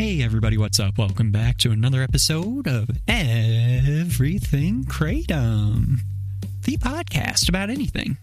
[0.00, 0.96] Hey, everybody, what's up?
[0.96, 5.98] Welcome back to another episode of Everything Kratom,
[6.62, 8.16] the podcast about anything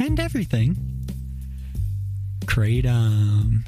[0.00, 1.04] and everything.
[2.46, 3.66] Kratom.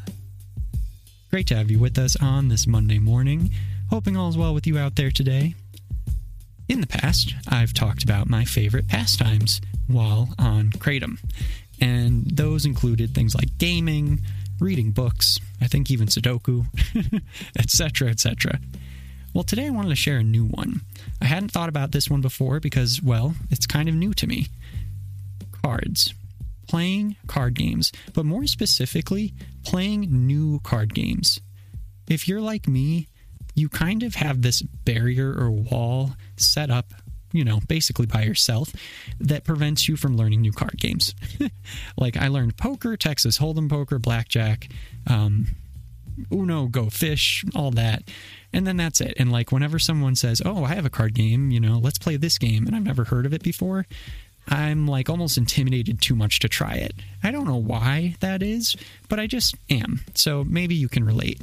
[1.31, 3.51] Great to have you with us on this Monday morning.
[3.91, 5.55] Hoping all is well with you out there today.
[6.71, 11.19] In the past, I've talked about my favorite pastimes while on Kratom,
[11.79, 14.23] and those included things like gaming,
[14.61, 16.67] reading books, I think even Sudoku,
[17.59, 18.59] etc., etc.
[19.35, 20.81] Well, today I wanted to share a new one.
[21.21, 24.47] I hadn't thought about this one before because, well, it's kind of new to me.
[25.63, 26.15] Cards.
[26.67, 31.39] Playing card games, but more specifically, playing new card games.
[32.09, 33.09] If you're like me,
[33.55, 36.93] you kind of have this barrier or wall set up
[37.33, 38.73] you know, basically by yourself,
[39.21, 41.15] that prevents you from learning new card games.
[41.97, 44.69] like I learned poker, Texas Hold'em poker, blackjack,
[45.07, 45.49] um,
[46.33, 48.05] Uno, Go Fish, all that.
[48.53, 49.15] And then that's it.
[49.19, 52.17] And like whenever someone says, Oh, I have a card game, you know, let's play
[52.17, 53.87] this game, and I've never heard of it before,
[54.49, 56.95] I'm like almost intimidated too much to try it.
[57.23, 58.77] I don't know why that is,
[59.09, 60.01] but I just am.
[60.15, 61.43] So maybe you can relate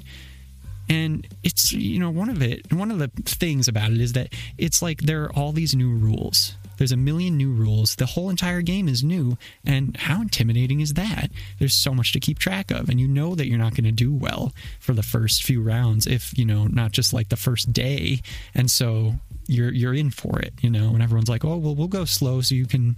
[0.90, 4.34] and it's you know one of it one of the things about it is that
[4.58, 6.56] it's like there are all these new rules.
[6.78, 7.96] There's a million new rules.
[7.96, 9.38] The whole entire game is new.
[9.66, 11.30] And how intimidating is that?
[11.60, 12.90] There's so much to keep track of.
[12.90, 16.08] And you know that you're not going to do well for the first few rounds
[16.08, 18.22] if you know not just like the first day.
[18.56, 19.16] And so
[19.48, 20.90] you're you're in for it you know?
[20.90, 22.98] And everyone's like oh well we'll go slow so you can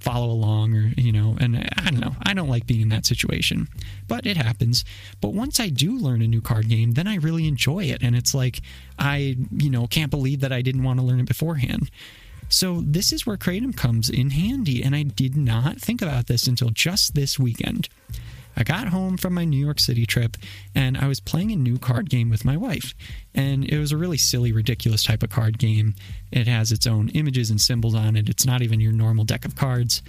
[0.00, 2.14] follow along or you know and i don't know.
[2.22, 3.68] I don't like being in that situation
[4.06, 4.84] but it happens.
[5.20, 8.02] But once i do learn a new card game then i really enjoy it.
[8.02, 8.60] And it's like
[8.98, 11.90] i you know can't believe that i didn't want to learn it beforehand.
[12.48, 14.82] So this is where kratom comes in handy.
[14.82, 17.88] And i did not think about this until just this weekend
[18.58, 20.36] I got home from my New York City trip
[20.74, 22.92] and I was playing a new card game with my wife.
[23.32, 25.94] And it was a really silly, ridiculous type of card game.
[26.32, 28.28] It has its own images and symbols on it.
[28.28, 30.02] It's not even your normal deck of cards.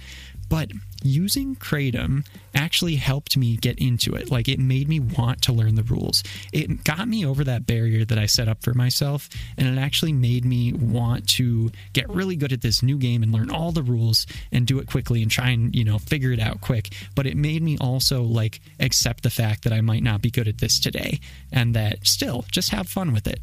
[0.50, 0.72] But
[1.02, 4.30] using Kratom actually helped me get into it.
[4.30, 6.22] Like it made me want to learn the rules.
[6.52, 10.12] It got me over that barrier that I set up for myself, and it actually
[10.12, 13.84] made me want to get really good at this new game and learn all the
[13.84, 16.92] rules and do it quickly and try and, you know, figure it out quick.
[17.14, 20.48] But it made me also like accept the fact that I might not be good
[20.48, 21.20] at this today
[21.52, 23.40] and that still just have fun with it.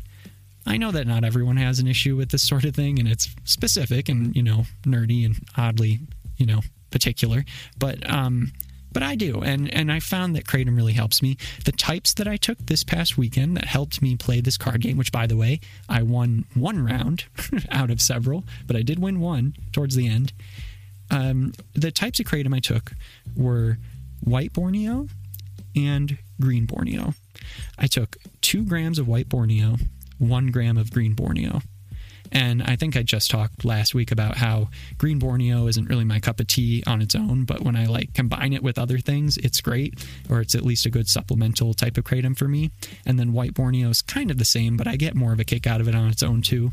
[0.66, 3.34] I know that not everyone has an issue with this sort of thing, and it's
[3.46, 6.02] specific and, you know, nerdy and oddly,
[6.36, 6.62] you know,
[6.92, 7.46] particular,
[7.78, 8.52] but um,
[8.92, 11.38] but I do, and and I found that Kratom really helps me.
[11.66, 14.98] The types that I took this past weekend that helped me play this card game,
[14.98, 17.26] which by the way, I won one round
[17.70, 20.34] out of several, but I did win one towards the end.
[21.12, 22.94] Um, the types of Kratom I took
[23.36, 23.78] were
[24.22, 25.08] white Borneo
[25.76, 27.14] and green Borneo.
[27.78, 29.78] I took two grams of white Borneo,
[30.18, 31.62] one gram of green Borneo.
[32.32, 36.20] And I think I just talked last week about how green Borneo isn't really my
[36.20, 39.38] cup of tea on its own, but when I like combine it with other things,
[39.38, 42.72] it's great, or it's at least a good supplemental type of kratom for me.
[43.06, 45.44] And then white Borneo is kind of the same, but I get more of a
[45.44, 46.72] kick out of it on its own too.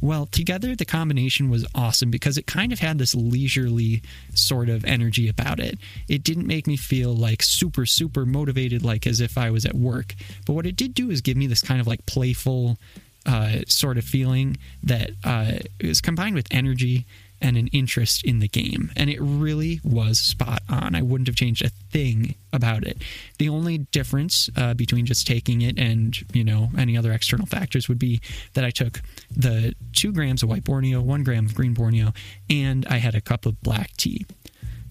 [0.00, 4.84] Well, together the combination was awesome because it kind of had this leisurely sort of
[4.84, 5.78] energy about it.
[6.08, 9.74] It didn't make me feel like super, super motivated, like as if I was at
[9.74, 10.14] work.
[10.46, 12.78] But what it did do is give me this kind of like playful,
[13.28, 17.06] uh, sort of feeling that uh, is combined with energy
[17.40, 18.90] and an interest in the game.
[18.96, 20.96] And it really was spot on.
[20.96, 23.02] I wouldn't have changed a thing about it.
[23.38, 27.88] The only difference uh, between just taking it and, you know, any other external factors
[27.88, 28.20] would be
[28.54, 32.12] that I took the two grams of white Borneo, one gram of green Borneo,
[32.50, 34.26] and I had a cup of black tea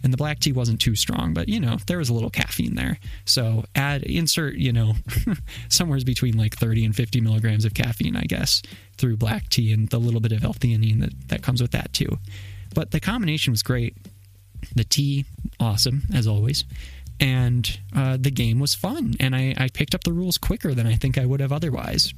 [0.03, 2.75] and the black tea wasn't too strong, but you know, there was a little caffeine
[2.75, 2.99] there.
[3.25, 4.93] So add, insert, you know,
[5.69, 8.61] somewhere's between like 30 and 50 milligrams of caffeine, I guess,
[8.97, 12.17] through black tea and the little bit of L-theanine that, that comes with that too.
[12.73, 13.97] But the combination was great.
[14.75, 15.25] The tea,
[15.59, 16.65] awesome, as always.
[17.19, 19.15] And uh, the game was fun.
[19.19, 22.13] And I, I picked up the rules quicker than I think I would have otherwise.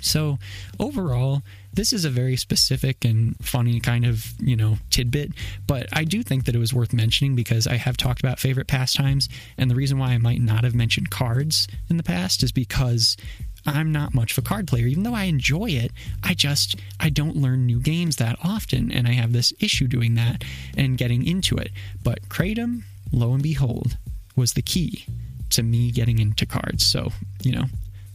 [0.00, 0.38] So,
[0.80, 1.42] overall,
[1.72, 5.32] this is a very specific and funny kind of, you know, tidbit,
[5.66, 8.66] but I do think that it was worth mentioning because I have talked about favorite
[8.66, 9.28] pastimes.
[9.56, 13.16] And the reason why I might not have mentioned cards in the past is because
[13.64, 14.86] I'm not much of a card player.
[14.86, 15.92] Even though I enjoy it,
[16.22, 20.14] I just I don't learn new games that often, and I have this issue doing
[20.14, 20.44] that
[20.76, 21.70] and getting into it.
[22.02, 23.96] But Kratom, lo and behold,
[24.34, 25.06] was the key
[25.50, 26.84] to me getting into cards.
[26.84, 27.12] So
[27.42, 27.64] you know,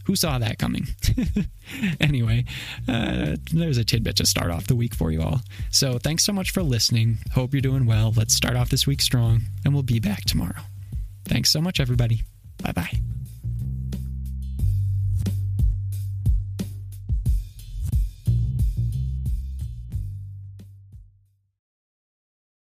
[0.08, 0.86] who saw that coming?
[2.00, 2.46] anyway,
[2.88, 5.42] uh, there's a tidbit to start off the week for you all.
[5.70, 7.18] So thanks so much for listening.
[7.34, 8.14] Hope you're doing well.
[8.16, 10.62] Let's start off this week strong, and we'll be back tomorrow.
[11.26, 12.22] Thanks so much, everybody.
[12.62, 12.87] Bye bye.